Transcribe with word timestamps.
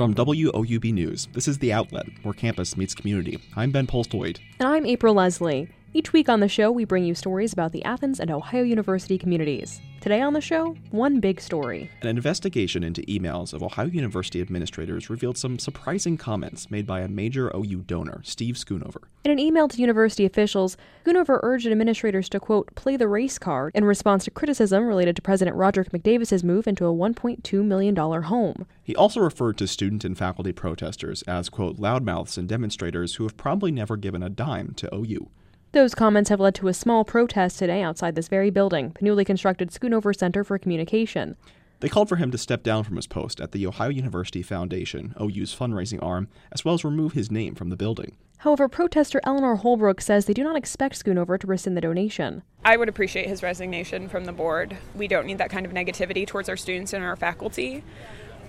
From 0.00 0.14
WOUB 0.14 0.94
News, 0.94 1.28
this 1.34 1.46
is 1.46 1.58
The 1.58 1.74
Outlet, 1.74 2.06
where 2.22 2.32
campus 2.32 2.74
meets 2.74 2.94
community. 2.94 3.38
I'm 3.54 3.70
Ben 3.70 3.86
Polstoid. 3.86 4.38
And 4.58 4.66
I'm 4.66 4.86
April 4.86 5.12
Leslie. 5.12 5.68
Each 5.92 6.12
week 6.12 6.28
on 6.28 6.38
the 6.38 6.46
show, 6.46 6.70
we 6.70 6.84
bring 6.84 7.02
you 7.02 7.16
stories 7.16 7.52
about 7.52 7.72
the 7.72 7.84
Athens 7.84 8.20
and 8.20 8.30
Ohio 8.30 8.62
University 8.62 9.18
communities. 9.18 9.80
Today 10.00 10.20
on 10.20 10.34
the 10.34 10.40
show, 10.40 10.76
one 10.92 11.18
big 11.18 11.40
story. 11.40 11.90
An 12.00 12.06
investigation 12.06 12.84
into 12.84 13.02
emails 13.02 13.52
of 13.52 13.60
Ohio 13.60 13.88
University 13.88 14.40
administrators 14.40 15.10
revealed 15.10 15.36
some 15.36 15.58
surprising 15.58 16.16
comments 16.16 16.70
made 16.70 16.86
by 16.86 17.00
a 17.00 17.08
major 17.08 17.50
OU 17.56 17.82
donor, 17.88 18.20
Steve 18.22 18.54
Schoonover. 18.54 19.02
In 19.24 19.32
an 19.32 19.40
email 19.40 19.66
to 19.66 19.80
university 19.80 20.24
officials, 20.24 20.76
Schoonover 21.04 21.40
urged 21.42 21.66
administrators 21.66 22.28
to, 22.28 22.38
quote, 22.38 22.72
play 22.76 22.96
the 22.96 23.08
race 23.08 23.36
card 23.36 23.72
in 23.74 23.84
response 23.84 24.24
to 24.26 24.30
criticism 24.30 24.86
related 24.86 25.16
to 25.16 25.22
President 25.22 25.56
Roderick 25.56 25.90
McDavis's 25.90 26.44
move 26.44 26.68
into 26.68 26.86
a 26.86 26.94
$1.2 26.94 27.64
million 27.64 27.96
home. 27.96 28.64
He 28.84 28.94
also 28.94 29.18
referred 29.18 29.58
to 29.58 29.66
student 29.66 30.04
and 30.04 30.16
faculty 30.16 30.52
protesters 30.52 31.22
as, 31.22 31.48
quote, 31.48 31.78
loudmouths 31.78 32.38
and 32.38 32.48
demonstrators 32.48 33.16
who 33.16 33.24
have 33.24 33.36
probably 33.36 33.72
never 33.72 33.96
given 33.96 34.22
a 34.22 34.30
dime 34.30 34.72
to 34.74 34.88
OU. 34.94 35.28
Those 35.72 35.94
comments 35.94 36.30
have 36.30 36.40
led 36.40 36.56
to 36.56 36.66
a 36.66 36.74
small 36.74 37.04
protest 37.04 37.60
today 37.60 37.80
outside 37.80 38.16
this 38.16 38.26
very 38.26 38.50
building, 38.50 38.92
the 38.98 39.04
newly 39.04 39.24
constructed 39.24 39.70
Schoonover 39.70 40.12
Center 40.12 40.42
for 40.42 40.58
Communication. 40.58 41.36
They 41.78 41.88
called 41.88 42.08
for 42.08 42.16
him 42.16 42.32
to 42.32 42.38
step 42.38 42.64
down 42.64 42.82
from 42.82 42.96
his 42.96 43.06
post 43.06 43.40
at 43.40 43.52
the 43.52 43.64
Ohio 43.68 43.88
University 43.88 44.42
Foundation, 44.42 45.14
OU's 45.20 45.54
fundraising 45.54 46.02
arm, 46.02 46.26
as 46.50 46.64
well 46.64 46.74
as 46.74 46.84
remove 46.84 47.12
his 47.12 47.30
name 47.30 47.54
from 47.54 47.70
the 47.70 47.76
building. 47.76 48.16
However, 48.38 48.68
protester 48.68 49.20
Eleanor 49.22 49.54
Holbrook 49.54 50.00
says 50.00 50.24
they 50.24 50.32
do 50.32 50.42
not 50.42 50.56
expect 50.56 50.98
Schoonover 50.98 51.38
to 51.38 51.46
rescind 51.46 51.76
the 51.76 51.80
donation. 51.80 52.42
I 52.64 52.76
would 52.76 52.88
appreciate 52.88 53.28
his 53.28 53.44
resignation 53.44 54.08
from 54.08 54.24
the 54.24 54.32
board. 54.32 54.76
We 54.96 55.06
don't 55.06 55.26
need 55.26 55.38
that 55.38 55.50
kind 55.50 55.64
of 55.64 55.72
negativity 55.72 56.26
towards 56.26 56.48
our 56.48 56.56
students 56.56 56.92
and 56.92 57.04
our 57.04 57.14
faculty. 57.14 57.84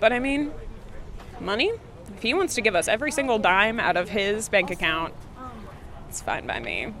But 0.00 0.12
I 0.12 0.18
mean, 0.18 0.50
money? 1.38 1.70
If 2.16 2.22
he 2.22 2.34
wants 2.34 2.56
to 2.56 2.60
give 2.60 2.74
us 2.74 2.88
every 2.88 3.12
single 3.12 3.38
dime 3.38 3.78
out 3.78 3.96
of 3.96 4.08
his 4.08 4.48
bank 4.48 4.72
account, 4.72 5.14
it's 6.08 6.20
fine 6.20 6.48
by 6.48 6.58
me. 6.58 6.92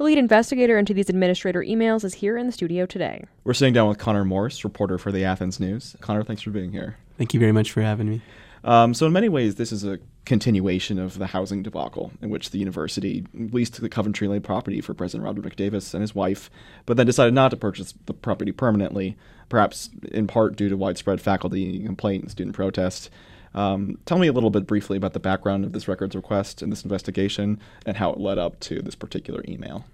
The 0.00 0.04
lead 0.04 0.16
investigator 0.16 0.78
into 0.78 0.94
these 0.94 1.10
administrator 1.10 1.60
emails 1.60 2.04
is 2.04 2.14
here 2.14 2.38
in 2.38 2.46
the 2.46 2.52
studio 2.52 2.86
today. 2.86 3.22
We're 3.44 3.52
sitting 3.52 3.74
down 3.74 3.86
with 3.86 3.98
Conor 3.98 4.24
Morris, 4.24 4.64
reporter 4.64 4.96
for 4.96 5.12
the 5.12 5.26
Athens 5.26 5.60
News. 5.60 5.94
Connor, 6.00 6.24
thanks 6.24 6.40
for 6.40 6.48
being 6.48 6.72
here. 6.72 6.96
Thank 7.18 7.34
you 7.34 7.38
very 7.38 7.52
much 7.52 7.70
for 7.70 7.82
having 7.82 8.08
me. 8.08 8.22
Um, 8.64 8.94
so, 8.94 9.04
in 9.04 9.12
many 9.12 9.28
ways, 9.28 9.56
this 9.56 9.72
is 9.72 9.84
a 9.84 9.98
continuation 10.24 10.98
of 10.98 11.18
the 11.18 11.26
housing 11.26 11.62
debacle 11.62 12.12
in 12.22 12.30
which 12.30 12.48
the 12.48 12.56
university 12.58 13.26
leased 13.34 13.78
the 13.78 13.90
Coventry 13.90 14.26
Lane 14.26 14.40
property 14.40 14.80
for 14.80 14.94
President 14.94 15.22
Robert 15.22 15.44
McDavis 15.44 15.92
and 15.92 16.00
his 16.00 16.14
wife, 16.14 16.50
but 16.86 16.96
then 16.96 17.04
decided 17.04 17.34
not 17.34 17.50
to 17.50 17.58
purchase 17.58 17.92
the 18.06 18.14
property 18.14 18.52
permanently, 18.52 19.18
perhaps 19.50 19.90
in 20.12 20.26
part 20.26 20.56
due 20.56 20.70
to 20.70 20.78
widespread 20.78 21.20
faculty 21.20 21.84
complaint 21.84 22.22
and 22.22 22.30
student 22.30 22.56
protest. 22.56 23.10
Um, 23.54 23.98
tell 24.06 24.18
me 24.18 24.28
a 24.28 24.32
little 24.32 24.50
bit 24.50 24.66
briefly 24.66 24.96
about 24.96 25.12
the 25.12 25.20
background 25.20 25.64
of 25.64 25.72
this 25.72 25.88
records 25.88 26.14
request 26.14 26.62
and 26.62 26.70
this 26.70 26.84
investigation 26.84 27.60
and 27.84 27.96
how 27.96 28.12
it 28.12 28.20
led 28.20 28.38
up 28.38 28.60
to 28.60 28.80
this 28.80 28.94
particular 28.94 29.42
email. 29.48 29.84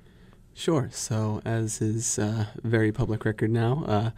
Sure. 0.54 0.88
So, 0.90 1.42
as 1.44 1.82
is 1.82 2.18
uh, 2.18 2.46
very 2.62 2.90
public 2.90 3.24
record 3.24 3.50
now, 3.50 3.84
uh, 3.86 4.10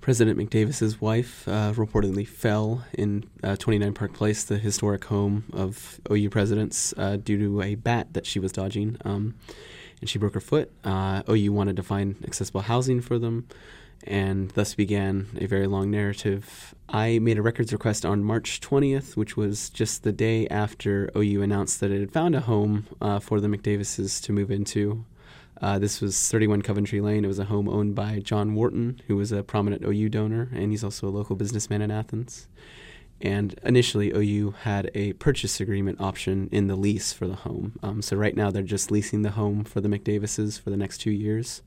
President 0.00 0.38
McDavis's 0.38 1.00
wife 1.00 1.48
uh, 1.48 1.72
reportedly 1.72 2.26
fell 2.26 2.84
in 2.92 3.24
uh, 3.42 3.56
29 3.56 3.92
Park 3.92 4.12
Place, 4.12 4.44
the 4.44 4.58
historic 4.58 5.06
home 5.06 5.44
of 5.52 6.00
OU 6.08 6.30
presidents, 6.30 6.94
uh, 6.96 7.16
due 7.16 7.36
to 7.38 7.62
a 7.62 7.74
bat 7.74 8.12
that 8.12 8.24
she 8.24 8.38
was 8.38 8.52
dodging, 8.52 8.98
um, 9.04 9.34
and 10.00 10.08
she 10.08 10.18
broke 10.18 10.34
her 10.34 10.40
foot. 10.40 10.70
Uh, 10.84 11.22
OU 11.28 11.52
wanted 11.52 11.76
to 11.76 11.82
find 11.82 12.16
accessible 12.24 12.62
housing 12.62 13.00
for 13.00 13.18
them 13.18 13.46
and 14.04 14.50
thus 14.50 14.74
began 14.74 15.26
a 15.40 15.46
very 15.46 15.66
long 15.66 15.90
narrative. 15.90 16.74
I 16.88 17.18
made 17.18 17.38
a 17.38 17.42
records 17.42 17.72
request 17.72 18.04
on 18.04 18.22
March 18.22 18.60
20th, 18.60 19.16
which 19.16 19.36
was 19.36 19.70
just 19.70 20.02
the 20.02 20.12
day 20.12 20.46
after 20.48 21.10
OU 21.16 21.42
announced 21.42 21.80
that 21.80 21.90
it 21.90 22.00
had 22.00 22.12
found 22.12 22.34
a 22.34 22.40
home 22.40 22.86
uh, 23.00 23.18
for 23.18 23.40
the 23.40 23.48
McDavises 23.48 24.22
to 24.22 24.32
move 24.32 24.50
into. 24.50 25.04
Uh, 25.60 25.78
this 25.78 26.00
was 26.00 26.28
31 26.28 26.62
Coventry 26.62 27.00
Lane. 27.00 27.24
It 27.24 27.28
was 27.28 27.38
a 27.38 27.46
home 27.46 27.68
owned 27.68 27.94
by 27.94 28.20
John 28.20 28.54
Wharton, 28.54 29.00
who 29.06 29.16
was 29.16 29.32
a 29.32 29.42
prominent 29.42 29.82
OU 29.82 30.10
donor, 30.10 30.50
and 30.52 30.70
he's 30.70 30.84
also 30.84 31.08
a 31.08 31.10
local 31.10 31.34
businessman 31.34 31.82
in 31.82 31.90
Athens. 31.90 32.46
And 33.20 33.58
initially, 33.62 34.10
OU 34.10 34.54
had 34.62 34.90
a 34.94 35.14
purchase 35.14 35.60
agreement 35.60 36.00
option 36.00 36.48
in 36.52 36.66
the 36.66 36.76
lease 36.76 37.12
for 37.12 37.26
the 37.26 37.36
home. 37.36 37.78
Um, 37.82 38.02
so 38.02 38.16
right 38.16 38.36
now, 38.36 38.50
they're 38.50 38.62
just 38.62 38.90
leasing 38.90 39.22
the 39.22 39.30
home 39.30 39.64
for 39.64 39.80
the 39.80 39.88
McDavises 39.88 40.60
for 40.60 40.70
the 40.70 40.76
next 40.76 40.98
two 40.98 41.10
years 41.10 41.62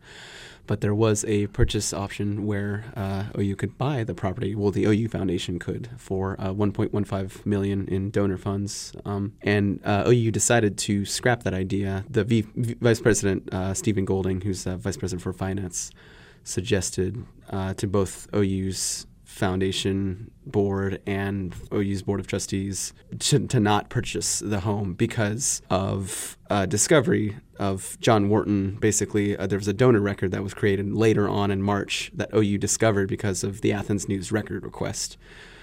but 0.69 0.81
there 0.81 0.93
was 0.93 1.25
a 1.25 1.47
purchase 1.47 1.93
option 1.93 2.45
where 2.45 2.85
uh, 2.95 3.23
OU 3.35 3.55
could 3.55 3.75
buy 3.79 4.03
the 4.03 4.13
property. 4.13 4.53
Well, 4.53 4.69
the 4.69 4.85
OU 4.85 5.07
Foundation 5.07 5.57
could 5.57 5.89
for 5.97 6.35
uh, 6.39 6.53
1.15 6.53 7.43
million 7.43 7.87
in 7.87 8.11
donor 8.11 8.37
funds, 8.37 8.93
um, 9.03 9.33
and 9.41 9.79
uh, 9.83 10.03
OU 10.05 10.29
decided 10.29 10.77
to 10.77 11.05
scrap 11.05 11.41
that 11.41 11.55
idea. 11.55 12.05
The 12.07 12.23
v- 12.23 12.45
v- 12.55 12.75
Vice 12.79 13.01
President 13.01 13.51
uh, 13.51 13.73
Stephen 13.73 14.05
Golding, 14.05 14.41
who's 14.41 14.65
the 14.65 14.77
Vice 14.77 14.95
President 14.95 15.23
for 15.23 15.33
Finance, 15.33 15.89
suggested 16.43 17.25
uh, 17.49 17.73
to 17.73 17.87
both 17.87 18.27
OU's 18.35 19.07
foundation 19.29 20.31
board 20.47 20.99
and 21.05 21.53
OU's 21.71 22.01
board 22.01 22.19
of 22.19 22.25
trustees 22.25 22.93
to, 23.19 23.47
to 23.47 23.59
not 23.59 23.87
purchase 23.89 24.39
the 24.39 24.61
home 24.61 24.93
because 24.93 25.61
of 25.69 26.35
uh, 26.49 26.65
discovery 26.65 27.37
of 27.59 27.95
John 28.01 28.27
Wharton. 28.27 28.77
Basically, 28.81 29.37
uh, 29.37 29.45
there 29.45 29.59
was 29.59 29.67
a 29.67 29.73
donor 29.73 30.01
record 30.01 30.31
that 30.31 30.43
was 30.43 30.55
created 30.55 30.91
later 30.93 31.29
on 31.29 31.51
in 31.51 31.61
March 31.61 32.11
that 32.15 32.31
OU 32.35 32.57
discovered 32.57 33.07
because 33.07 33.43
of 33.43 33.61
the 33.61 33.71
Athens 33.71 34.09
News 34.09 34.31
record 34.31 34.63
request. 34.63 35.15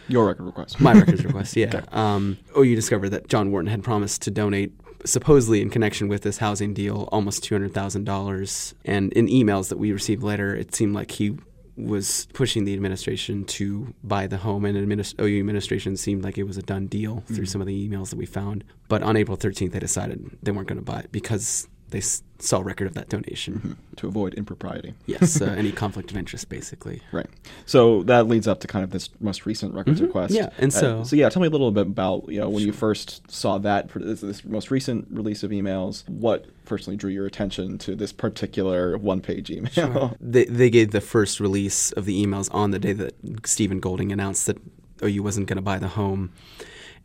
Your 0.06 0.28
record 0.28 0.44
request. 0.44 0.80
My 0.80 0.92
records 0.92 1.24
request, 1.24 1.56
yeah. 1.56 1.66
Okay. 1.66 1.82
Um, 1.90 2.38
OU 2.56 2.76
discovered 2.76 3.08
that 3.10 3.26
John 3.28 3.50
Wharton 3.50 3.68
had 3.68 3.82
promised 3.82 4.22
to 4.22 4.30
donate 4.30 4.72
supposedly 5.04 5.60
in 5.60 5.70
connection 5.70 6.08
with 6.08 6.22
this 6.22 6.38
housing 6.38 6.72
deal 6.72 7.08
almost 7.10 7.44
$200,000. 7.44 8.74
And 8.84 9.12
in 9.12 9.26
emails 9.26 9.68
that 9.70 9.78
we 9.78 9.92
received 9.92 10.22
later, 10.22 10.54
it 10.54 10.74
seemed 10.74 10.94
like 10.94 11.10
he 11.10 11.36
was 11.76 12.26
pushing 12.32 12.64
the 12.64 12.74
administration 12.74 13.44
to 13.44 13.94
buy 14.02 14.26
the 14.26 14.38
home, 14.38 14.64
and 14.64 14.76
administ- 14.76 15.20
OU 15.20 15.38
administration 15.38 15.96
seemed 15.96 16.24
like 16.24 16.38
it 16.38 16.44
was 16.44 16.56
a 16.56 16.62
done 16.62 16.86
deal 16.86 17.22
through 17.26 17.36
mm-hmm. 17.36 17.44
some 17.44 17.60
of 17.60 17.66
the 17.66 17.88
emails 17.88 18.10
that 18.10 18.16
we 18.16 18.26
found. 18.26 18.64
But 18.88 19.02
on 19.02 19.16
April 19.16 19.36
13th, 19.36 19.72
they 19.72 19.78
decided 19.78 20.38
they 20.42 20.52
weren't 20.52 20.68
going 20.68 20.78
to 20.78 20.84
buy 20.84 21.00
it 21.00 21.12
because 21.12 21.68
they 21.90 21.98
s- 21.98 22.22
saw 22.38 22.60
record 22.60 22.86
of 22.86 22.94
that 22.94 23.08
donation 23.08 23.54
mm-hmm. 23.54 23.72
to 23.96 24.08
avoid 24.08 24.34
impropriety. 24.34 24.94
yes, 25.06 25.40
uh, 25.40 25.46
any 25.46 25.72
conflict 25.82 26.10
of 26.10 26.16
interest, 26.16 26.48
basically. 26.48 27.00
Right. 27.12 27.28
So 27.64 28.02
that 28.04 28.26
leads 28.26 28.48
up 28.48 28.60
to 28.60 28.66
kind 28.66 28.84
of 28.84 28.90
this 28.90 29.08
most 29.20 29.46
recent 29.46 29.74
records 29.74 29.98
mm-hmm. 29.98 30.06
request. 30.06 30.34
Yeah, 30.34 30.50
and 30.58 30.72
so 30.72 31.00
uh, 31.00 31.04
so 31.04 31.16
yeah, 31.16 31.28
tell 31.28 31.40
me 31.40 31.48
a 31.48 31.50
little 31.50 31.70
bit 31.70 31.86
about 31.86 32.28
you 32.28 32.40
know 32.40 32.48
when 32.48 32.60
sure. 32.60 32.66
you 32.66 32.72
first 32.72 33.30
saw 33.30 33.58
that 33.58 33.88
this, 33.94 34.20
this, 34.20 34.44
most 34.44 34.70
recent 34.70 35.06
release 35.10 35.42
of 35.42 35.50
emails. 35.50 36.08
What 36.08 36.46
personally 36.64 36.96
drew 36.96 37.10
your 37.10 37.26
attention 37.26 37.78
to 37.78 37.94
this 37.94 38.12
particular 38.12 38.98
one-page 38.98 39.50
email? 39.50 39.72
Sure. 39.72 40.12
They 40.20 40.44
they 40.44 40.70
gave 40.70 40.90
the 40.90 41.00
first 41.00 41.40
release 41.40 41.92
of 41.92 42.04
the 42.04 42.24
emails 42.24 42.52
on 42.52 42.70
the 42.70 42.78
day 42.78 42.92
that 42.92 43.14
Stephen 43.44 43.80
Golding 43.80 44.12
announced 44.12 44.46
that 44.46 44.58
OU 45.02 45.22
wasn't 45.22 45.46
going 45.46 45.56
to 45.56 45.62
buy 45.62 45.78
the 45.78 45.88
home 45.88 46.32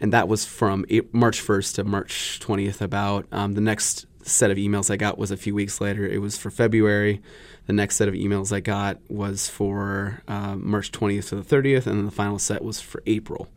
and 0.01 0.11
that 0.11 0.27
was 0.27 0.43
from 0.45 0.83
March 1.11 1.45
1st 1.45 1.75
to 1.75 1.83
March 1.83 2.39
20th. 2.41 2.81
About 2.81 3.27
um, 3.31 3.53
the 3.53 3.61
next 3.61 4.07
set 4.23 4.51
of 4.51 4.57
emails 4.57 4.89
I 4.91 4.97
got 4.97 5.17
was 5.17 5.31
a 5.31 5.37
few 5.37 5.55
weeks 5.55 5.81
later. 5.81 6.05
It 6.05 6.19
was 6.19 6.37
for 6.37 6.49
February. 6.49 7.21
The 7.67 7.73
next 7.73 7.95
set 7.97 8.07
of 8.07 8.13
emails 8.13 8.51
I 8.51 8.59
got 8.59 8.99
was 9.09 9.47
for 9.49 10.21
uh, 10.27 10.55
March 10.55 10.91
20th 10.91 11.29
to 11.29 11.35
the 11.35 11.43
30th, 11.43 11.87
and 11.87 11.97
then 11.97 12.05
the 12.05 12.11
final 12.11 12.39
set 12.39 12.63
was 12.63 12.81
for 12.81 13.03
April. 13.05 13.47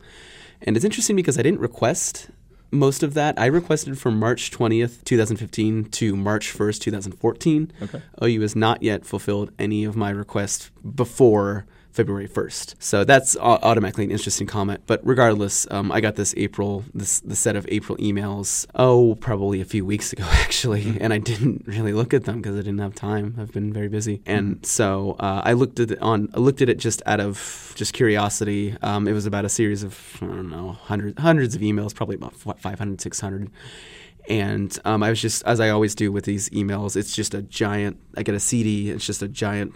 And 0.62 0.76
it's 0.76 0.84
interesting 0.84 1.16
because 1.16 1.38
I 1.38 1.42
didn't 1.42 1.60
request 1.60 2.28
most 2.70 3.02
of 3.02 3.14
that. 3.14 3.38
I 3.38 3.46
requested 3.46 3.98
from 3.98 4.18
March 4.18 4.50
20th, 4.50 5.04
2015 5.04 5.84
to 5.84 6.16
March 6.16 6.52
1st, 6.52 6.80
2014. 6.80 7.72
Okay. 7.82 8.02
OU 8.22 8.40
has 8.40 8.56
not 8.56 8.82
yet 8.82 9.06
fulfilled 9.06 9.52
any 9.58 9.84
of 9.84 9.96
my 9.96 10.10
requests 10.10 10.70
before 10.94 11.66
February 11.94 12.28
1st. 12.28 12.74
So 12.80 13.04
that's 13.04 13.36
automatically 13.36 14.02
an 14.02 14.10
interesting 14.10 14.48
comment. 14.48 14.82
But 14.84 15.00
regardless, 15.06 15.64
um, 15.70 15.92
I 15.92 16.00
got 16.00 16.16
this 16.16 16.34
April, 16.36 16.84
this 16.92 17.20
the 17.20 17.36
set 17.36 17.54
of 17.54 17.66
April 17.68 17.96
emails, 17.98 18.66
oh, 18.74 19.14
probably 19.14 19.60
a 19.60 19.64
few 19.64 19.86
weeks 19.86 20.12
ago, 20.12 20.24
actually. 20.32 20.82
Mm-hmm. 20.82 20.98
And 21.00 21.12
I 21.12 21.18
didn't 21.18 21.62
really 21.66 21.92
look 21.92 22.12
at 22.12 22.24
them 22.24 22.42
because 22.42 22.56
I 22.56 22.62
didn't 22.62 22.80
have 22.80 22.96
time. 22.96 23.36
I've 23.38 23.52
been 23.52 23.72
very 23.72 23.88
busy. 23.88 24.22
And 24.26 24.56
mm-hmm. 24.56 24.64
so 24.64 25.14
uh, 25.20 25.42
I 25.44 25.52
looked 25.52 25.78
at 25.78 25.92
it 25.92 26.02
on, 26.02 26.30
I 26.34 26.40
looked 26.40 26.62
at 26.62 26.68
it 26.68 26.78
just 26.78 27.00
out 27.06 27.20
of 27.20 27.72
just 27.76 27.92
curiosity. 27.92 28.76
Um, 28.82 29.06
it 29.06 29.12
was 29.12 29.24
about 29.24 29.44
a 29.44 29.48
series 29.48 29.84
of, 29.84 30.18
I 30.20 30.26
don't 30.26 30.50
know, 30.50 30.72
hundreds, 30.72 31.20
hundreds 31.20 31.54
of 31.54 31.60
emails, 31.60 31.94
probably 31.94 32.16
about 32.16 32.34
500, 32.34 33.00
600 33.00 33.50
and 34.26 34.78
um, 34.86 35.02
I 35.02 35.10
was 35.10 35.20
just, 35.20 35.44
as 35.44 35.60
I 35.60 35.68
always 35.68 35.94
do 35.94 36.10
with 36.10 36.24
these 36.24 36.48
emails, 36.48 36.96
it's 36.96 37.14
just 37.14 37.34
a 37.34 37.42
giant. 37.42 37.98
I 38.16 38.22
get 38.22 38.34
a 38.34 38.40
CD. 38.40 38.88
It's 38.88 39.04
just 39.04 39.22
a 39.22 39.28
giant 39.28 39.74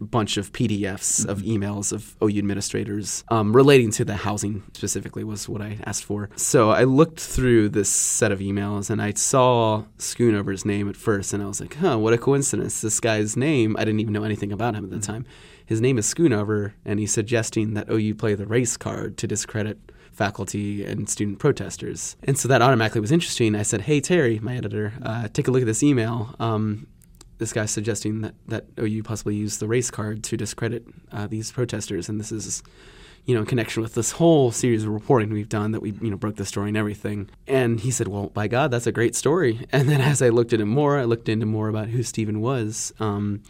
bunch 0.00 0.36
of 0.36 0.52
PDFs 0.52 1.26
of 1.26 1.38
mm-hmm. 1.42 1.62
emails 1.62 1.92
of 1.92 2.16
OU 2.22 2.38
administrators 2.38 3.24
um, 3.28 3.54
relating 3.54 3.90
to 3.92 4.04
the 4.04 4.16
housing 4.16 4.62
specifically 4.72 5.24
was 5.24 5.48
what 5.48 5.60
I 5.60 5.78
asked 5.84 6.04
for. 6.04 6.30
So 6.36 6.70
I 6.70 6.84
looked 6.84 7.20
through 7.20 7.70
this 7.70 7.90
set 7.90 8.32
of 8.32 8.40
emails 8.40 8.90
and 8.90 9.00
I 9.00 9.12
saw 9.12 9.84
Schoonover's 9.98 10.64
name 10.64 10.88
at 10.88 10.96
first 10.96 11.32
and 11.32 11.42
I 11.42 11.46
was 11.46 11.60
like, 11.60 11.74
huh, 11.74 11.98
what 11.98 12.12
a 12.12 12.18
coincidence. 12.18 12.80
This 12.80 13.00
guy's 13.00 13.36
name, 13.36 13.76
I 13.78 13.84
didn't 13.84 14.00
even 14.00 14.12
know 14.12 14.24
anything 14.24 14.52
about 14.52 14.74
him 14.74 14.84
at 14.84 14.90
the 14.90 14.96
mm-hmm. 14.96 15.12
time. 15.12 15.26
His 15.64 15.80
name 15.80 15.98
is 15.98 16.12
Schoonover 16.12 16.72
and 16.84 16.98
he's 16.98 17.12
suggesting 17.12 17.74
that 17.74 17.90
OU 17.90 18.14
play 18.16 18.34
the 18.34 18.46
race 18.46 18.76
card 18.76 19.16
to 19.18 19.26
discredit 19.26 19.78
faculty 20.12 20.84
and 20.84 21.08
student 21.08 21.38
protesters. 21.38 22.16
And 22.24 22.38
so 22.38 22.48
that 22.48 22.62
automatically 22.62 23.00
was 23.00 23.12
interesting. 23.12 23.54
I 23.54 23.62
said, 23.62 23.82
"Hey 23.82 24.00
Terry, 24.00 24.38
my 24.40 24.56
editor, 24.56 24.92
uh, 25.02 25.28
take 25.28 25.48
a 25.48 25.50
look 25.50 25.62
at 25.62 25.66
this 25.66 25.82
email." 25.82 26.34
Um, 26.38 26.88
this 27.40 27.52
guy's 27.52 27.72
suggesting 27.72 28.20
that, 28.20 28.34
that 28.46 28.66
OU 28.78 29.02
possibly 29.02 29.34
use 29.34 29.58
the 29.58 29.66
race 29.66 29.90
card 29.90 30.22
to 30.24 30.36
discredit 30.36 30.86
uh, 31.10 31.26
these 31.26 31.50
protesters, 31.50 32.08
and 32.08 32.20
this 32.20 32.30
is 32.30 32.62
you 33.26 33.34
know, 33.34 33.40
in 33.40 33.46
connection 33.46 33.82
with 33.82 33.94
this 33.94 34.12
whole 34.12 34.50
series 34.50 34.84
of 34.84 34.90
reporting 34.90 35.30
we've 35.30 35.48
done 35.48 35.72
that 35.72 35.80
we, 35.80 35.92
you 36.00 36.10
know, 36.10 36.16
broke 36.16 36.36
the 36.36 36.46
story 36.46 36.68
and 36.68 36.76
everything. 36.76 37.28
And 37.46 37.78
he 37.78 37.90
said, 37.90 38.08
well, 38.08 38.28
by 38.28 38.48
God, 38.48 38.70
that's 38.70 38.86
a 38.86 38.92
great 38.92 39.14
story. 39.14 39.66
And 39.72 39.88
then 39.88 40.00
as 40.00 40.20
I 40.20 40.30
looked 40.30 40.52
at 40.52 40.60
him 40.60 40.68
more, 40.68 40.98
I 40.98 41.04
looked 41.04 41.28
into 41.28 41.46
more 41.46 41.68
about 41.68 41.88
who 41.88 42.02
Steven 42.02 42.40
was. 42.40 42.92
Um, 42.98 43.42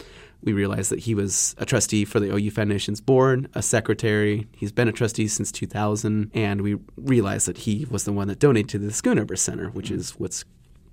we 0.42 0.52
realized 0.52 0.90
that 0.90 1.00
he 1.00 1.14
was 1.14 1.54
a 1.58 1.64
trustee 1.64 2.04
for 2.04 2.20
the 2.20 2.34
OU 2.34 2.50
Foundation's 2.50 3.00
board, 3.00 3.48
a 3.54 3.62
secretary. 3.62 4.46
He's 4.52 4.72
been 4.72 4.88
a 4.88 4.92
trustee 4.92 5.28
since 5.28 5.50
2000. 5.50 6.30
And 6.34 6.60
we 6.60 6.76
realized 6.96 7.46
that 7.48 7.58
he 7.58 7.86
was 7.90 8.04
the 8.04 8.12
one 8.12 8.28
that 8.28 8.38
donated 8.38 8.68
to 8.70 8.78
the 8.78 8.88
Schoonover 8.88 9.38
Center, 9.38 9.70
which 9.70 9.90
is 9.90 10.12
what's 10.18 10.44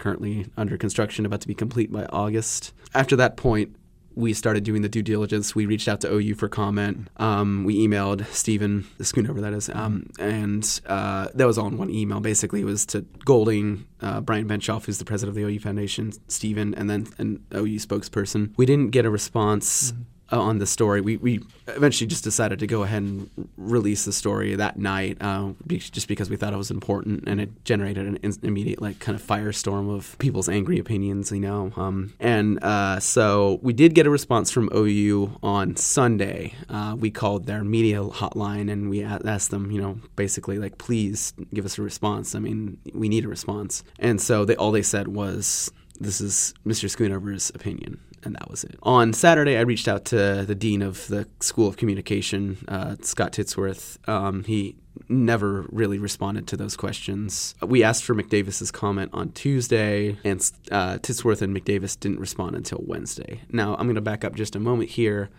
currently 0.07 0.45
under 0.55 0.77
construction, 0.77 1.25
about 1.25 1.41
to 1.41 1.49
be 1.49 1.53
complete 1.53 1.91
by 1.91 2.05
August. 2.05 2.71
After 2.93 3.17
that 3.17 3.35
point, 3.35 3.75
we 4.15 4.33
started 4.33 4.63
doing 4.63 4.81
the 4.81 4.87
due 4.87 5.03
diligence. 5.03 5.53
We 5.53 5.65
reached 5.65 5.89
out 5.89 5.99
to 6.01 6.09
OU 6.09 6.35
for 6.35 6.47
comment. 6.47 7.09
Um, 7.17 7.65
we 7.65 7.85
emailed 7.85 8.25
Steven, 8.27 8.87
the 8.97 9.03
Schoonover, 9.03 9.41
that 9.41 9.51
is, 9.51 9.69
um, 9.69 10.09
and 10.17 10.63
uh, 10.85 11.27
that 11.33 11.45
was 11.45 11.57
all 11.57 11.67
in 11.67 11.77
one 11.77 11.89
email. 11.89 12.21
Basically, 12.21 12.61
it 12.61 12.63
was 12.63 12.85
to 12.85 13.01
Golding, 13.25 13.85
uh, 13.99 14.21
Brian 14.21 14.47
Benshoff, 14.47 14.85
who's 14.85 14.97
the 14.97 15.03
president 15.03 15.37
of 15.37 15.43
the 15.43 15.53
OU 15.53 15.59
Foundation, 15.59 16.13
Steven, 16.29 16.73
and 16.75 16.89
then 16.89 17.07
an 17.17 17.43
OU 17.53 17.79
spokesperson. 17.79 18.53
We 18.55 18.65
didn't 18.65 18.91
get 18.91 19.05
a 19.05 19.09
response. 19.09 19.91
Mm-hmm 19.91 20.03
uh, 20.31 20.39
on 20.39 20.59
the 20.59 20.65
story. 20.65 21.01
We, 21.01 21.17
we 21.17 21.41
eventually 21.67 22.07
just 22.07 22.23
decided 22.23 22.59
to 22.59 22.67
go 22.67 22.83
ahead 22.83 23.03
and 23.03 23.29
release 23.57 24.05
the 24.05 24.13
story 24.13 24.55
that 24.55 24.77
night, 24.77 25.17
uh, 25.21 25.53
just 25.67 26.07
because 26.07 26.29
we 26.29 26.35
thought 26.35 26.53
it 26.53 26.57
was 26.57 26.71
important, 26.71 27.23
and 27.27 27.39
it 27.41 27.63
generated 27.65 28.05
an 28.05 28.17
in- 28.17 28.39
immediate 28.43 28.81
like 28.81 28.99
kind 28.99 29.15
of 29.15 29.25
firestorm 29.25 29.93
of 29.93 30.17
people's 30.19 30.49
angry 30.49 30.79
opinions, 30.79 31.31
you 31.31 31.39
know. 31.39 31.71
Um, 31.75 32.13
and 32.19 32.63
uh, 32.63 32.99
so 32.99 33.59
we 33.61 33.73
did 33.73 33.93
get 33.95 34.07
a 34.07 34.09
response 34.09 34.51
from 34.51 34.69
OU 34.73 35.37
on 35.43 35.75
Sunday. 35.75 36.53
Uh, 36.69 36.95
we 36.97 37.11
called 37.11 37.45
their 37.45 37.63
media 37.63 38.01
hotline 38.01 38.71
and 38.71 38.89
we 38.89 39.03
asked 39.03 39.51
them, 39.51 39.71
you 39.71 39.81
know, 39.81 39.99
basically 40.15 40.57
like, 40.57 40.77
please 40.77 41.33
give 41.53 41.65
us 41.65 41.77
a 41.77 41.81
response. 41.81 42.35
I 42.35 42.39
mean, 42.39 42.77
we 42.93 43.09
need 43.09 43.25
a 43.25 43.27
response. 43.27 43.83
And 43.99 44.21
so 44.21 44.45
they 44.45 44.55
all 44.55 44.71
they 44.71 44.81
said 44.81 45.07
was, 45.07 45.71
"This 45.99 46.21
is 46.21 46.53
Mr. 46.65 46.89
Schoonover's 46.89 47.49
opinion." 47.55 47.99
And 48.27 48.35
that 48.35 48.49
was 48.49 48.63
it. 48.63 48.77
On 48.83 49.13
Saturday, 49.13 49.57
I 49.57 49.61
reached 49.61 49.87
out 49.87 50.05
to 50.05 50.45
the 50.45 50.55
dean 50.55 50.81
of 50.83 51.07
the 51.07 51.27
School 51.39 51.67
of 51.67 51.77
Communication, 51.77 52.57
uh, 52.67 52.95
Scott 53.01 53.31
Titsworth. 53.31 53.97
Um, 54.07 54.43
he 54.43 54.75
never 55.09 55.65
really 55.71 55.97
responded 55.97 56.47
to 56.47 56.57
those 56.57 56.75
questions. 56.75 57.55
We 57.61 57.83
asked 57.83 58.03
for 58.03 58.13
McDavis's 58.13 58.71
comment 58.71 59.11
on 59.13 59.31
Tuesday, 59.31 60.17
and 60.23 60.39
uh, 60.71 60.97
Titsworth 60.97 61.41
and 61.41 61.55
McDavis 61.55 61.99
didn't 61.99 62.19
respond 62.19 62.55
until 62.55 62.83
Wednesday. 62.85 63.41
Now, 63.51 63.75
I'm 63.75 63.87
going 63.87 63.95
to 63.95 64.01
back 64.01 64.23
up 64.23 64.35
just 64.35 64.55
a 64.55 64.59
moment 64.59 64.89
here 64.91 65.29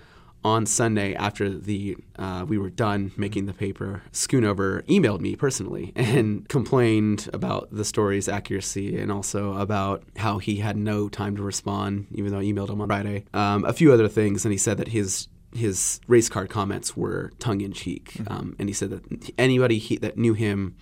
on 0.44 0.67
Sunday 0.67 1.14
after 1.14 1.49
the 1.50 1.96
uh, 2.19 2.44
we 2.46 2.58
were 2.58 2.70
done 2.70 3.12
making 3.17 3.46
the 3.46 3.52
paper, 3.52 4.02
Schoonover 4.12 4.82
emailed 4.87 5.20
me 5.20 5.37
personally 5.37 5.93
and 5.96 6.49
complained 6.49 7.29
about 7.32 7.69
the 7.70 7.85
story's 7.85 8.29
accuracy 8.29 8.99
and 8.99 9.11
also 9.11 9.55
about 9.55 10.05
how 10.17 10.38
he 10.38 10.56
had 10.56 10.76
no 10.76 11.08
time 11.08 11.37
to 11.37 11.43
respond, 11.43 12.06
even 12.12 12.32
though 12.32 12.38
I 12.38 12.44
emailed 12.44 12.70
him 12.70 12.81
on 12.81 12.88
Friday. 12.88 13.25
Um, 13.35 13.64
a 13.64 13.73
few 13.73 13.93
other 13.93 14.08
things, 14.08 14.44
and 14.44 14.52
he 14.52 14.58
said 14.58 14.79
that 14.79 14.88
his 14.88 15.29
his 15.55 16.00
race 16.06 16.29
card 16.29 16.50
comments 16.50 16.96
were 16.96 17.32
tongue 17.38 17.61
in 17.61 17.73
cheek, 17.73 18.12
mm-hmm. 18.14 18.32
um, 18.32 18.56
and 18.58 18.69
he 18.69 18.73
said 18.73 18.90
that 18.90 19.31
anybody 19.38 19.79
he, 19.79 19.96
that 19.96 20.19
knew 20.19 20.35
him 20.35 20.76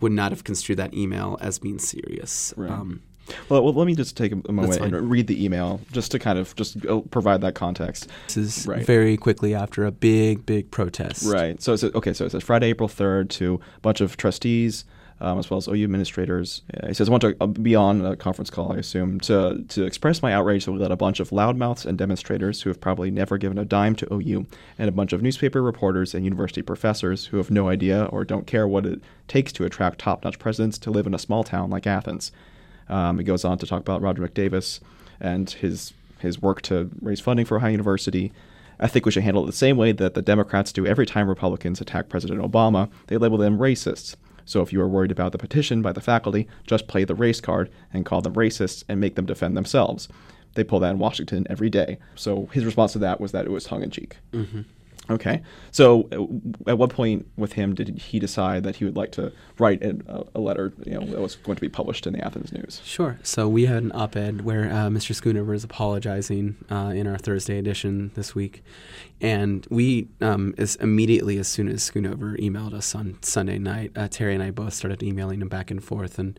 would 0.00 0.12
not 0.12 0.32
have 0.32 0.44
construed 0.44 0.78
that 0.78 0.94
email 0.94 1.36
as 1.40 1.58
being 1.58 1.78
serious. 1.78 2.54
Right. 2.56 2.70
Um, 2.70 3.02
well, 3.48 3.62
well, 3.62 3.72
let 3.72 3.86
me 3.86 3.94
just 3.94 4.16
take 4.16 4.32
a 4.32 4.52
moment 4.52 4.80
and 4.80 5.10
read 5.10 5.26
the 5.26 5.44
email 5.44 5.80
just 5.92 6.10
to 6.12 6.18
kind 6.18 6.38
of 6.38 6.54
just 6.56 6.76
provide 7.10 7.40
that 7.42 7.54
context. 7.54 8.08
This 8.26 8.36
is 8.36 8.66
right. 8.66 8.84
very 8.84 9.16
quickly 9.16 9.54
after 9.54 9.84
a 9.84 9.90
big, 9.90 10.46
big 10.46 10.70
protest. 10.70 11.30
Right. 11.30 11.60
So 11.60 11.72
it's 11.72 11.84
okay. 11.84 12.12
So 12.12 12.24
it 12.24 12.32
says 12.32 12.42
Friday, 12.42 12.68
April 12.68 12.88
third, 12.88 13.30
to 13.30 13.60
a 13.76 13.80
bunch 13.80 14.00
of 14.00 14.16
trustees. 14.16 14.84
Um, 15.22 15.38
as 15.38 15.50
well 15.50 15.58
as 15.58 15.68
OU 15.68 15.84
administrators. 15.84 16.62
Uh, 16.72 16.86
he 16.86 16.94
says, 16.94 17.06
I 17.06 17.10
want 17.10 17.20
to 17.20 17.36
uh, 17.42 17.46
be 17.46 17.74
on 17.74 18.02
a 18.02 18.16
conference 18.16 18.48
call, 18.48 18.72
I 18.72 18.76
assume, 18.76 19.20
to, 19.20 19.62
to 19.68 19.84
express 19.84 20.22
my 20.22 20.32
outrage 20.32 20.64
that 20.64 20.72
we 20.72 20.78
let 20.78 20.90
a 20.90 20.96
bunch 20.96 21.20
of 21.20 21.28
loudmouths 21.28 21.84
and 21.84 21.98
demonstrators 21.98 22.62
who 22.62 22.70
have 22.70 22.80
probably 22.80 23.10
never 23.10 23.36
given 23.36 23.58
a 23.58 23.66
dime 23.66 23.94
to 23.96 24.08
OU, 24.10 24.46
and 24.78 24.88
a 24.88 24.92
bunch 24.92 25.12
of 25.12 25.20
newspaper 25.20 25.60
reporters 25.60 26.14
and 26.14 26.24
university 26.24 26.62
professors 26.62 27.26
who 27.26 27.36
have 27.36 27.50
no 27.50 27.68
idea 27.68 28.04
or 28.06 28.24
don't 28.24 28.46
care 28.46 28.66
what 28.66 28.86
it 28.86 29.02
takes 29.28 29.52
to 29.52 29.66
attract 29.66 29.98
top 29.98 30.24
notch 30.24 30.38
presidents 30.38 30.78
to 30.78 30.90
live 30.90 31.06
in 31.06 31.12
a 31.12 31.18
small 31.18 31.44
town 31.44 31.68
like 31.68 31.86
Athens. 31.86 32.32
Um, 32.90 33.18
he 33.18 33.24
goes 33.24 33.44
on 33.44 33.56
to 33.58 33.66
talk 33.66 33.80
about 33.80 34.02
Roger 34.02 34.26
McDavis 34.26 34.80
and 35.20 35.48
his 35.48 35.94
his 36.18 36.42
work 36.42 36.60
to 36.62 36.90
raise 37.00 37.20
funding 37.20 37.46
for 37.46 37.56
Ohio 37.56 37.70
University. 37.70 38.30
I 38.78 38.88
think 38.88 39.06
we 39.06 39.12
should 39.12 39.22
handle 39.22 39.42
it 39.42 39.46
the 39.46 39.52
same 39.52 39.76
way 39.78 39.92
that 39.92 40.14
the 40.14 40.22
Democrats 40.22 40.72
do 40.72 40.86
every 40.86 41.06
time 41.06 41.28
Republicans 41.28 41.80
attack 41.80 42.08
President 42.08 42.40
Obama. 42.40 42.90
They 43.06 43.16
label 43.16 43.38
them 43.38 43.58
racists. 43.58 44.16
So 44.44 44.62
if 44.62 44.72
you 44.72 44.80
are 44.80 44.88
worried 44.88 45.12
about 45.12 45.32
the 45.32 45.38
petition 45.38 45.80
by 45.80 45.92
the 45.92 46.00
faculty, 46.00 46.48
just 46.66 46.88
play 46.88 47.04
the 47.04 47.14
race 47.14 47.40
card 47.40 47.70
and 47.92 48.04
call 48.04 48.20
them 48.20 48.34
racists 48.34 48.84
and 48.88 49.00
make 49.00 49.14
them 49.14 49.26
defend 49.26 49.56
themselves. 49.56 50.08
They 50.54 50.64
pull 50.64 50.80
that 50.80 50.90
in 50.90 50.98
Washington 50.98 51.46
every 51.48 51.70
day. 51.70 51.98
So 52.16 52.46
his 52.52 52.64
response 52.64 52.92
to 52.92 52.98
that 52.98 53.20
was 53.20 53.32
that 53.32 53.46
it 53.46 53.50
was 53.50 53.64
tongue 53.64 53.82
in 53.82 53.90
cheek. 53.90 54.16
Mm-hmm. 54.32 54.62
Okay. 55.08 55.42
So, 55.72 56.08
uh, 56.12 56.70
at 56.70 56.78
what 56.78 56.90
point 56.90 57.26
with 57.36 57.54
him 57.54 57.74
did 57.74 57.98
he 57.98 58.18
decide 58.18 58.62
that 58.64 58.76
he 58.76 58.84
would 58.84 58.96
like 58.96 59.12
to 59.12 59.32
write 59.58 59.82
a, 59.82 60.38
letter, 60.38 60.72
you 60.84 60.92
know, 60.92 61.04
that 61.06 61.20
was 61.20 61.36
going 61.36 61.56
to 61.56 61.60
be 61.60 61.68
published 61.68 62.06
in 62.06 62.12
the 62.12 62.24
Athens 62.24 62.52
News? 62.52 62.80
Sure. 62.84 63.18
So 63.22 63.48
we 63.48 63.66
had 63.66 63.82
an 63.82 63.92
op-ed 63.94 64.42
where 64.42 64.64
uh, 64.70 64.88
Mr. 64.88 65.14
Schoonover 65.14 65.54
is 65.54 65.64
apologizing 65.64 66.56
uh, 66.70 66.92
in 66.94 67.06
our 67.06 67.18
Thursday 67.18 67.58
edition 67.58 68.12
this 68.14 68.34
week, 68.34 68.62
and 69.20 69.66
we, 69.70 70.08
um, 70.20 70.54
as 70.58 70.76
immediately 70.76 71.38
as 71.38 71.48
soon 71.48 71.68
as 71.68 71.88
Schoonover 71.88 72.38
emailed 72.38 72.74
us 72.74 72.94
on 72.94 73.18
Sunday 73.22 73.58
night, 73.58 73.92
uh, 73.96 74.06
Terry 74.08 74.34
and 74.34 74.42
I 74.42 74.50
both 74.50 74.74
started 74.74 75.02
emailing 75.02 75.42
him 75.42 75.48
back 75.48 75.70
and 75.70 75.82
forth, 75.82 76.18
and 76.18 76.38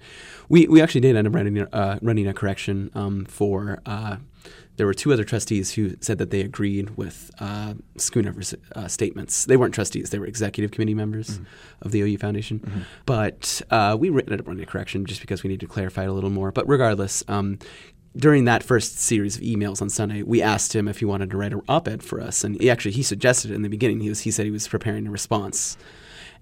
we 0.50 0.68
we 0.68 0.82
actually 0.82 1.02
did 1.02 1.16
end 1.16 1.28
up 1.28 1.36
running 1.36 1.60
uh, 1.62 2.00
running 2.02 2.28
a 2.28 2.34
correction 2.34 2.90
um, 2.96 3.26
for 3.26 3.80
uh, 3.86 4.18
there 4.78 4.86
were 4.86 4.94
two 4.94 5.14
other 5.14 5.24
trustees 5.24 5.74
who 5.74 5.96
said 6.02 6.18
that 6.18 6.32
they 6.32 6.42
agreed 6.42 6.98
with 6.98 7.30
uh, 7.40 7.76
Schoonover's 7.98 8.56
uh, 8.76 8.88
statements. 8.88 9.46
They 9.46 9.58
weren't 9.58 9.74
trustees; 9.74 10.10
they 10.10 10.20
were 10.20 10.26
executive 10.26 10.72
committee 10.72 10.96
members 10.96 11.32
mm-hmm. 11.32 11.44
of 11.82 11.92
the 11.92 12.02
OU 12.02 12.18
Foundation. 12.18 12.60
Mm-hmm. 12.60 12.82
But 13.06 13.62
uh, 13.70 13.98
we 14.00 14.08
ended 14.10 14.40
up 14.40 14.48
running 14.48 14.64
a 14.64 14.66
correction 14.66 15.06
just 15.06 15.22
because 15.22 15.44
we 15.44 15.50
needed 15.50 15.68
to 15.68 15.72
clarify 15.72 16.04
it 16.04 16.10
a 16.10 16.14
little 16.14 16.30
more. 16.30 16.52
But 16.52 16.68
regardless, 16.68 17.24
um, 17.28 17.60
during 18.16 18.46
that 18.46 18.64
first 18.64 18.98
series 18.98 19.36
of 19.38 19.42
emails 19.42 19.82
on 19.82 19.90
Sunday, 19.90 20.24
we 20.24 20.42
asked 20.42 20.76
him 20.76 20.88
if 20.88 21.00
he 21.00 21.06
wanted 21.06 21.30
to 21.32 21.38
write 21.38 21.54
an 21.54 21.62
op-ed 21.70 22.04
for 22.04 22.20
us, 22.20 22.44
and 22.44 22.60
he 22.60 22.70
actually 22.70 22.92
he 22.92 23.04
suggested 23.04 23.52
it 23.52 23.56
in 23.56 23.62
the 23.62 23.70
beginning. 23.70 24.00
He 24.00 24.10
was 24.10 24.22
he 24.22 24.32
said 24.32 24.46
he 24.46 24.52
was 24.52 24.68
preparing 24.68 25.08
a 25.08 25.12
response, 25.12 25.78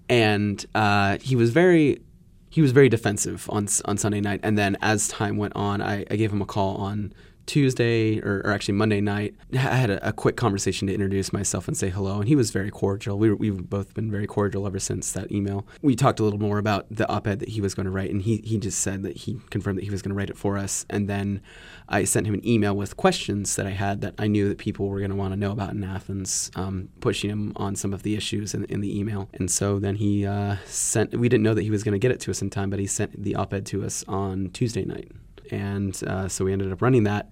and 0.08 0.64
uh, 0.74 1.18
he 1.20 1.36
was 1.36 1.50
very 1.50 2.00
he 2.48 2.60
was 2.60 2.72
very 2.72 2.88
defensive 2.88 3.48
on 3.50 3.68
on 3.84 3.96
Sunday 3.96 4.20
night. 4.20 4.40
And 4.42 4.58
then 4.58 4.76
as 4.82 5.08
time 5.08 5.36
went 5.36 5.54
on, 5.56 5.80
I, 5.80 6.04
I 6.10 6.16
gave 6.16 6.32
him 6.32 6.42
a 6.42 6.46
call 6.46 6.76
on 6.76 7.12
Tuesday 7.46 8.20
or, 8.20 8.42
or, 8.44 8.52
actually 8.52 8.74
Monday 8.74 9.00
night, 9.00 9.34
I 9.52 9.58
had 9.58 9.90
a, 9.90 10.08
a, 10.08 10.12
quick 10.12 10.36
conversation 10.36 10.86
to 10.88 10.94
introduce 10.94 11.32
myself 11.32 11.66
and 11.66 11.76
say 11.76 11.88
hello, 11.88 12.20
and 12.20 12.28
he 12.28 12.36
was 12.36 12.50
very 12.50 12.70
cordial. 12.70 13.18
We 13.18 13.30
were, 13.30 13.36
we've 13.36 13.68
both 13.68 13.94
been 13.94 14.10
very 14.10 14.26
cordial 14.26 14.66
ever 14.66 14.78
since 14.78 15.12
that 15.12 15.32
email. 15.32 15.66
We 15.82 15.96
talked 15.96 16.20
a 16.20 16.24
little 16.24 16.38
more 16.38 16.58
about 16.58 16.86
the 16.90 17.08
op-ed 17.08 17.40
that 17.40 17.50
he 17.50 17.60
was 17.60 17.74
going 17.74 17.86
to 17.86 17.90
write, 17.90 18.10
and 18.10 18.22
he 18.22 18.38
he 18.44 18.58
just 18.58 18.80
said 18.80 19.02
that 19.02 19.16
he 19.16 19.40
confirmed 19.50 19.78
that 19.78 19.84
he 19.84 19.90
was 19.90 20.02
going 20.02 20.10
to 20.10 20.14
write 20.14 20.30
it 20.30 20.36
for 20.36 20.58
us, 20.58 20.86
and 20.88 21.08
then 21.08 21.40
I 21.88 22.04
sent 22.04 22.26
him 22.26 22.34
an 22.34 22.46
email 22.46 22.76
with 22.76 22.96
questions 22.96 23.56
that 23.56 23.66
I 23.66 23.70
had 23.70 24.00
that 24.02 24.14
I 24.18 24.26
knew 24.26 24.48
that 24.48 24.58
people 24.58 24.88
were 24.88 24.98
going 24.98 25.10
to 25.10 25.16
want 25.16 25.32
to 25.32 25.38
know 25.38 25.52
about 25.52 25.70
in 25.70 25.82
Athens, 25.82 26.50
um, 26.54 26.88
pushing 27.00 27.30
him 27.30 27.52
on 27.56 27.74
some 27.74 27.92
of 27.92 28.02
the 28.02 28.14
issues 28.14 28.54
in, 28.54 28.64
in 28.66 28.80
the 28.80 28.98
email, 28.98 29.28
and 29.34 29.50
so 29.50 29.78
then 29.78 29.96
he 29.96 30.26
uh, 30.26 30.56
sent. 30.66 31.14
We 31.18 31.28
didn't 31.28 31.42
know 31.42 31.54
that 31.54 31.62
he 31.62 31.70
was 31.70 31.82
going 31.82 31.92
to 31.92 31.98
get 31.98 32.10
it 32.10 32.20
to 32.20 32.30
us 32.30 32.42
in 32.42 32.50
time, 32.50 32.70
but 32.70 32.78
he 32.78 32.86
sent 32.86 33.22
the 33.22 33.34
op-ed 33.34 33.66
to 33.66 33.84
us 33.84 34.04
on 34.06 34.50
Tuesday 34.50 34.84
night 34.84 35.10
and 35.52 36.02
uh, 36.06 36.28
so 36.28 36.44
we 36.44 36.52
ended 36.52 36.72
up 36.72 36.82
running 36.82 37.04
that 37.04 37.28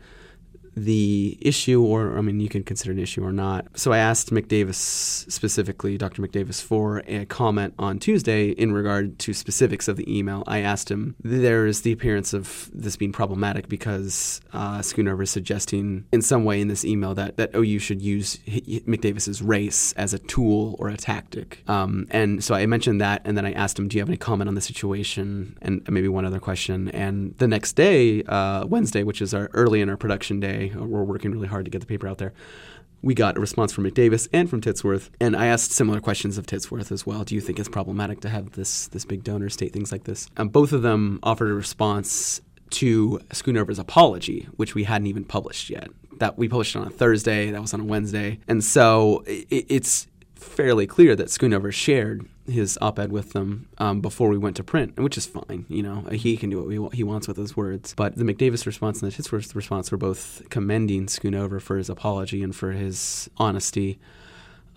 the 0.85 1.39
issue, 1.41 1.83
or 1.83 2.17
I 2.19 2.21
mean, 2.21 2.41
you 2.41 2.49
can 2.49 2.63
consider 2.63 2.93
an 2.93 2.99
issue 2.99 3.25
or 3.25 3.33
not. 3.33 3.67
So 3.79 3.93
I 3.93 3.99
asked 3.99 4.31
McDavis 4.31 4.75
specifically, 5.31 5.99
Dr. 5.99 6.23
McDavis, 6.23 6.63
for 6.63 7.03
a 7.07 7.25
comment 7.27 7.75
on 7.79 7.99
Tuesday 7.99 8.51
in 8.51 8.73
regard 8.73 9.19
to 9.21 9.33
specifics 9.33 9.89
of 9.89 9.97
the 9.97 10.19
email. 10.19 10.45
I 10.47 10.61
asked 10.61 10.91
him, 10.91 11.17
there 11.23 11.67
is 11.67 11.83
the 11.83 11.93
appearance 11.93 12.33
of 12.33 12.71
this 12.73 12.97
being 12.97 13.13
problematic 13.13 13.69
because 13.69 14.41
uh, 14.53 14.83
is 14.83 15.31
suggesting 15.31 16.05
in 16.13 16.23
some 16.23 16.45
way 16.45 16.61
in 16.61 16.69
this 16.69 16.85
email 16.85 17.15
that, 17.15 17.37
that 17.37 17.55
OU 17.55 17.79
should 17.79 18.03
use 18.03 18.37
McDavis's 18.47 19.43
race 19.43 19.93
as 19.95 20.15
a 20.15 20.19
tool 20.19 20.77
or 20.79 20.89
a 20.89 20.97
tactic. 20.97 21.63
Um, 21.69 22.07
and 22.11 22.43
so 22.43 22.55
I 22.55 22.67
mentioned 22.67 23.01
that, 23.01 23.23
and 23.25 23.37
then 23.37 23.47
I 23.47 23.53
asked 23.53 23.79
him, 23.79 23.89
do 23.89 23.97
you 23.97 24.01
have 24.01 24.09
any 24.09 24.17
comment 24.17 24.49
on 24.49 24.55
the 24.55 24.61
situation? 24.61 25.57
And 25.63 25.87
maybe 25.89 26.09
one 26.09 26.25
other 26.25 26.41
question. 26.41 26.89
And 26.91 27.37
the 27.39 27.49
next 27.49 27.75
day, 27.75 28.23
uh, 28.25 28.67
Wednesday, 28.67 29.03
which 29.03 29.23
is 29.23 29.35
our 29.35 29.51
early 29.53 29.81
in 29.81 29.89
our 29.89 29.97
production 29.97 30.41
day, 30.41 30.68
we're 30.75 31.05
working 31.05 31.31
really 31.31 31.49
hard 31.49 31.65
to 31.65 31.71
get 31.71 31.81
the 31.81 31.87
paper 31.87 32.09
out 32.09 32.19
there. 32.19 32.33
we 33.03 33.15
got 33.15 33.37
a 33.37 33.41
response 33.41 33.73
from 33.73 33.85
McDavis 33.85 34.29
and 34.33 34.51
from 34.51 34.61
Titsworth, 34.61 35.11
and 35.21 35.37
I 35.37 35.47
asked 35.47 35.71
similar 35.73 36.01
questions 36.01 36.37
of 36.37 36.47
Titsworth 36.47 36.91
as 36.91 37.07
well. 37.07 37.25
Do 37.25 37.35
you 37.35 37.41
think 37.41 37.59
it's 37.59 37.69
problematic 37.69 38.21
to 38.21 38.29
have 38.29 38.53
this 38.53 38.89
this 38.89 39.05
big 39.05 39.23
donor 39.23 39.49
state 39.49 39.73
things 39.73 39.93
like 39.93 40.05
this? 40.05 40.29
Um, 40.37 40.49
both 40.49 40.73
of 40.73 40.83
them 40.83 41.21
offered 41.23 41.51
a 41.51 41.55
response 41.55 42.41
to 42.71 43.21
Schoonover's 43.31 43.79
apology, 43.79 44.49
which 44.57 44.75
we 44.75 44.85
hadn't 44.85 45.07
even 45.07 45.25
published 45.25 45.71
yet. 45.71 45.89
That 46.19 46.37
we 46.37 46.49
published 46.49 46.75
on 46.75 46.87
a 46.87 46.91
Thursday, 46.91 47.51
that 47.53 47.61
was 47.61 47.73
on 47.73 47.81
a 47.81 47.85
Wednesday, 47.85 48.41
and 48.49 48.63
so 48.65 49.23
it, 49.27 49.67
it's 49.69 50.09
fairly 50.35 50.87
clear 50.87 51.15
that 51.15 51.29
Schoonover 51.29 51.73
shared 51.73 52.27
his 52.49 52.79
op-ed 52.81 53.13
with 53.13 53.33
them 53.33 53.69
um, 53.79 54.01
before 54.01 54.29
we 54.29 54.39
went 54.39 54.57
to 54.57 54.65
print, 54.65 54.99
which 54.99 55.17
is 55.17 55.27
fine. 55.27 55.67
You 55.69 55.83
know, 55.83 56.03
he 56.13 56.37
can 56.37 56.51
do 56.51 56.81
what 56.83 56.95
he 56.95 57.05
wants 57.05 57.29
with 57.29 57.37
his 57.37 57.57
words. 57.57 57.95
But 57.97 58.17
the 58.17 58.25
McDavis 58.25 58.67
response 58.67 59.03
and 59.03 59.11
the 59.11 59.17
Titsworth 59.17 59.55
response 59.55 59.91
were 59.91 59.99
both 59.99 60.43
commending 60.51 61.07
Schoonover 61.07 61.61
for 61.61 61.77
his 61.77 61.89
apology 61.89 62.43
and 62.43 62.55
for 62.55 62.73
his 62.73 63.29
honesty. 63.37 63.99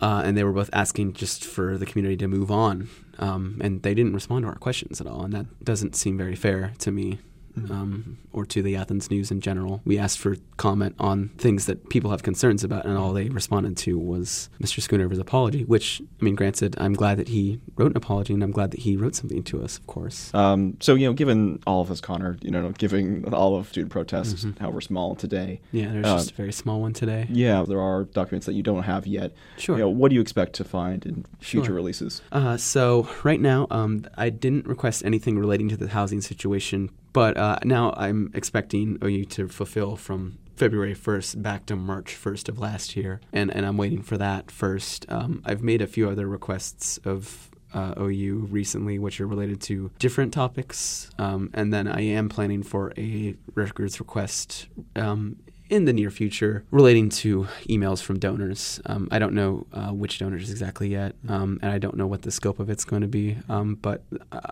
Uh, 0.01 0.23
and 0.25 0.35
they 0.35 0.43
were 0.43 0.51
both 0.51 0.69
asking 0.73 1.13
just 1.13 1.45
for 1.45 1.77
the 1.77 1.85
community 1.85 2.17
to 2.17 2.27
move 2.27 2.49
on. 2.49 2.89
Um, 3.19 3.59
and 3.63 3.83
they 3.83 3.93
didn't 3.93 4.13
respond 4.13 4.43
to 4.43 4.49
our 4.49 4.55
questions 4.55 4.99
at 4.99 5.07
all. 5.07 5.23
And 5.23 5.33
that 5.33 5.63
doesn't 5.63 5.95
seem 5.95 6.17
very 6.17 6.35
fair 6.35 6.73
to 6.79 6.91
me 6.91 7.19
mm-hmm. 7.57 7.71
um, 7.71 8.17
or 8.33 8.45
to 8.45 8.61
the 8.61 8.75
Athens 8.75 9.09
News 9.09 9.31
in 9.31 9.41
general. 9.41 9.81
We 9.85 9.97
asked 9.97 10.19
for 10.19 10.37
comment 10.57 10.95
on 10.99 11.29
things 11.37 11.65
that 11.65 11.89
people 11.89 12.11
have 12.11 12.23
concerns 12.23 12.63
about, 12.63 12.85
and 12.85 12.97
all 12.97 13.13
they 13.13 13.29
responded 13.29 13.77
to 13.77 13.97
was 13.97 14.49
Mr. 14.61 14.81
Schoonover's 14.81 15.19
apology. 15.19 15.63
Which, 15.63 16.01
I 16.19 16.23
mean, 16.23 16.35
granted, 16.35 16.75
I'm 16.77 16.93
glad 16.93 17.17
that 17.17 17.29
he 17.29 17.59
wrote 17.75 17.91
an 17.91 17.97
apology, 17.97 18.33
and 18.33 18.43
I'm 18.43 18.51
glad 18.51 18.71
that 18.71 18.81
he 18.81 18.95
wrote 18.97 19.15
something 19.15 19.43
to 19.43 19.63
us, 19.63 19.77
of 19.77 19.87
course. 19.87 20.33
Um, 20.33 20.77
so, 20.79 20.95
you 20.95 21.07
know, 21.07 21.13
given 21.13 21.61
all 21.67 21.81
of 21.81 21.89
this, 21.89 22.01
Conor, 22.01 22.37
you 22.41 22.51
know, 22.51 22.69
giving 22.71 23.31
all 23.33 23.55
of 23.57 23.67
student 23.67 23.91
protests, 23.91 24.45
mm-hmm. 24.45 24.61
however 24.61 24.81
small 24.81 25.15
today. 25.15 25.61
Yeah, 25.71 25.91
there's 25.91 26.05
uh, 26.05 26.17
just 26.17 26.31
a 26.31 26.35
very 26.35 26.53
small 26.53 26.81
one 26.81 26.93
today. 26.93 27.27
Yeah, 27.29 27.63
there 27.67 27.81
are 27.81 28.05
documents 28.05 28.45
that 28.45 28.53
you 28.53 28.63
don't 28.63 28.83
have 28.83 29.07
yet. 29.07 29.33
Sure. 29.57 29.77
You 29.77 29.83
know, 29.83 29.89
what 29.89 30.09
do 30.09 30.15
you 30.15 30.21
expect 30.21 30.53
to 30.53 30.63
find 30.63 31.05
in 31.05 31.25
future 31.39 31.67
sure. 31.67 31.75
releases? 31.75 32.21
Uh, 32.31 32.57
so, 32.57 33.09
right 33.23 33.41
now, 33.41 33.67
um, 33.71 34.05
I 34.17 34.29
didn't 34.29 34.67
request 34.67 35.03
anything 35.05 35.37
relating 35.37 35.69
to 35.69 35.77
the 35.77 35.89
housing 35.89 36.21
situation 36.21 36.89
but 37.13 37.37
uh, 37.37 37.59
now 37.63 37.93
I'm 37.97 38.31
expecting 38.33 38.97
OU 39.03 39.25
to 39.25 39.47
fulfill 39.47 39.95
from 39.95 40.37
February 40.55 40.93
1st 40.95 41.41
back 41.41 41.65
to 41.67 41.75
March 41.75 42.15
1st 42.15 42.49
of 42.49 42.59
last 42.59 42.95
year, 42.95 43.19
and, 43.33 43.53
and 43.53 43.65
I'm 43.65 43.77
waiting 43.77 44.01
for 44.03 44.17
that 44.17 44.51
first. 44.51 45.05
Um, 45.09 45.41
I've 45.45 45.63
made 45.63 45.81
a 45.81 45.87
few 45.87 46.09
other 46.09 46.27
requests 46.27 46.99
of 46.99 47.49
uh, 47.73 47.93
OU 47.99 48.47
recently, 48.49 48.99
which 48.99 49.19
are 49.21 49.27
related 49.27 49.61
to 49.61 49.91
different 49.97 50.33
topics, 50.33 51.09
um, 51.17 51.49
and 51.53 51.73
then 51.73 51.87
I 51.87 52.01
am 52.01 52.29
planning 52.29 52.63
for 52.63 52.93
a 52.97 53.35
records 53.55 53.99
request 53.99 54.67
um, 54.95 55.37
in 55.71 55.85
the 55.85 55.93
near 55.93 56.11
future 56.11 56.65
relating 56.69 57.07
to 57.07 57.47
emails 57.69 58.03
from 58.03 58.19
donors. 58.19 58.81
Um, 58.85 59.07
I 59.09 59.19
don't 59.19 59.33
know 59.33 59.65
uh, 59.71 59.91
which 59.91 60.19
donors 60.19 60.51
exactly 60.51 60.89
yet, 60.89 61.15
um, 61.29 61.59
and 61.61 61.71
I 61.71 61.79
don't 61.79 61.95
know 61.95 62.05
what 62.05 62.23
the 62.23 62.29
scope 62.29 62.59
of 62.59 62.69
it's 62.69 62.83
going 62.83 63.01
to 63.01 63.07
be. 63.07 63.37
Um, 63.47 63.75
but 63.75 64.03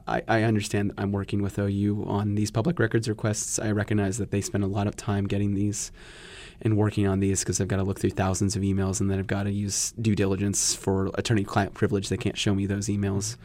I, 0.08 0.24
I, 0.30 0.44
understand 0.44 0.94
I'm 0.98 1.12
working 1.12 1.42
with 1.42 1.60
OU 1.60 2.06
on 2.08 2.36
these 2.36 2.52
public 2.52 2.80
records 2.80 3.10
requests. 3.10 3.60
I 3.60 3.72
recognize 3.72 4.18
that 4.18 4.32
they 4.32 4.40
spend 4.40 4.64
a 4.64 4.68
lot 4.68 4.88
of 4.88 4.96
time 4.96 5.28
getting 5.28 5.56
these 5.56 5.92
and 6.62 6.78
working 6.78 7.08
on 7.08 7.20
these 7.20 7.42
because 7.42 7.60
I've 7.62 7.68
got 7.68 7.78
to 7.78 7.84
look 7.84 8.00
through 8.00 8.12
thousands 8.12 8.56
of 8.56 8.64
emails 8.64 9.00
and 9.00 9.10
then 9.10 9.20
I've 9.20 9.28
got 9.28 9.44
to 9.44 9.52
use 9.52 9.94
due 10.02 10.16
diligence 10.16 10.76
for 10.76 11.10
attorney-client 11.16 11.74
privilege. 11.74 12.10
They 12.10 12.18
can't 12.18 12.38
show 12.38 12.54
me 12.54 12.66
those 12.66 12.88
emails. 12.88 13.38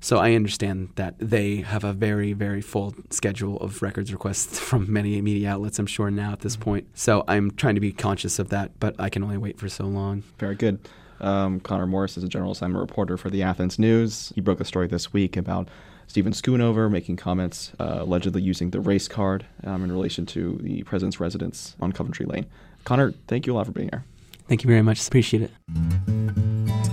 So 0.00 0.18
I 0.18 0.34
understand 0.34 0.90
that 0.94 1.14
they 1.18 1.56
have 1.56 1.82
a 1.82 1.92
very, 1.92 2.32
very 2.32 2.60
full 2.60 2.94
schedule 3.10 3.56
of 3.58 3.82
records 3.82 4.12
requests 4.12 4.58
from 4.60 4.92
many 4.92 5.20
media 5.20 5.50
outlets, 5.50 5.78
I'm 5.78 5.86
sure, 5.86 6.10
now 6.10 6.32
at 6.32 6.40
this 6.40 6.54
mm-hmm. 6.54 6.64
point. 6.64 6.86
So 6.94 7.17
I'm 7.26 7.50
trying 7.52 7.74
to 7.74 7.80
be 7.80 7.92
conscious 7.92 8.38
of 8.38 8.50
that, 8.50 8.78
but 8.78 8.94
I 8.98 9.08
can 9.08 9.22
only 9.22 9.38
wait 9.38 9.58
for 9.58 9.68
so 9.68 9.84
long. 9.84 10.22
Very 10.38 10.54
good. 10.54 10.78
Um, 11.20 11.60
Conor 11.60 11.86
Morris 11.86 12.16
is 12.16 12.24
a 12.24 12.28
general 12.28 12.52
assignment 12.52 12.80
reporter 12.80 13.16
for 13.16 13.30
the 13.30 13.42
Athens 13.42 13.78
News. 13.78 14.32
He 14.34 14.40
broke 14.40 14.60
a 14.60 14.64
story 14.64 14.86
this 14.86 15.12
week 15.12 15.36
about 15.36 15.68
Steven 16.06 16.32
Schoonover 16.32 16.90
making 16.90 17.16
comments 17.16 17.72
uh, 17.78 17.98
allegedly 18.00 18.40
using 18.42 18.70
the 18.70 18.80
race 18.80 19.08
card 19.08 19.44
um, 19.64 19.84
in 19.84 19.92
relation 19.92 20.26
to 20.26 20.58
the 20.62 20.82
president's 20.84 21.20
residence 21.20 21.76
on 21.80 21.92
Coventry 21.92 22.24
Lane. 22.26 22.46
Connor, 22.84 23.12
thank 23.26 23.46
you 23.46 23.54
a 23.54 23.56
lot 23.56 23.66
for 23.66 23.72
being 23.72 23.90
here. 23.92 24.04
Thank 24.48 24.62
you 24.62 24.68
very 24.68 24.82
much. 24.82 25.06
Appreciate 25.06 25.42
it. 25.42 26.87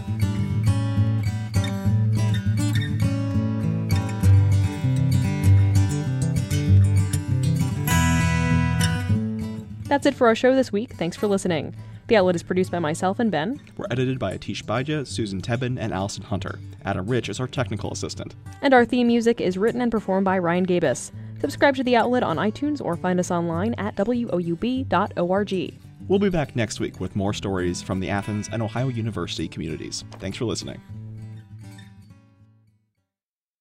That's 9.95 10.07
it 10.07 10.15
for 10.15 10.27
our 10.27 10.35
show 10.35 10.53
this 10.53 10.73
week. 10.73 10.91
Thanks 10.95 11.15
for 11.15 11.27
listening. 11.27 11.73
The 12.07 12.17
Outlet 12.17 12.35
is 12.35 12.43
produced 12.43 12.69
by 12.69 12.79
myself 12.79 13.17
and 13.17 13.31
Ben. 13.31 13.61
We're 13.77 13.85
edited 13.89 14.19
by 14.19 14.37
Atish 14.37 14.61
Baija, 14.65 15.07
Susan 15.07 15.39
Tebben, 15.39 15.77
and 15.79 15.93
Allison 15.93 16.23
Hunter. 16.23 16.59
Adam 16.83 17.07
Rich 17.07 17.29
is 17.29 17.39
our 17.39 17.47
technical 17.47 17.93
assistant. 17.93 18.35
And 18.61 18.73
our 18.73 18.83
theme 18.83 19.07
music 19.07 19.39
is 19.39 19.57
written 19.57 19.79
and 19.79 19.89
performed 19.89 20.25
by 20.25 20.37
Ryan 20.37 20.65
Gabus. 20.65 21.13
Subscribe 21.39 21.77
to 21.77 21.83
The 21.85 21.95
Outlet 21.95 22.23
on 22.23 22.35
iTunes 22.35 22.83
or 22.83 22.97
find 22.97 23.21
us 23.21 23.31
online 23.31 23.73
at 23.75 23.95
woub.org. 23.95 25.79
We'll 26.09 26.19
be 26.19 26.29
back 26.29 26.57
next 26.57 26.81
week 26.81 26.99
with 26.99 27.15
more 27.15 27.31
stories 27.31 27.81
from 27.81 28.01
the 28.01 28.09
Athens 28.09 28.49
and 28.51 28.61
Ohio 28.61 28.89
University 28.89 29.47
communities. 29.47 30.03
Thanks 30.19 30.37
for 30.37 30.43
listening. 30.43 30.81